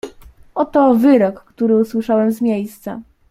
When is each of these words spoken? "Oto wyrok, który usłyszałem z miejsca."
"Oto 0.55 0.95
wyrok, 0.95 1.43
który 1.45 1.75
usłyszałem 1.77 2.31
z 2.31 2.41
miejsca." 2.41 3.01